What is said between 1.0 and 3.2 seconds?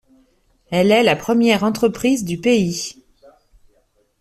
la première entreprise du pays.